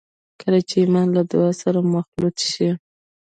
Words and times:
کله 0.41 0.59
چې 0.67 0.75
ایمان 0.81 1.07
له 1.17 1.21
دعا 1.31 1.51
سره 1.61 1.79
مخلوط 1.95 2.35
شي 2.51 2.69